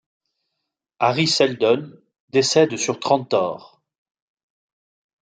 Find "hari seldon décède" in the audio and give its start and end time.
0.99-2.75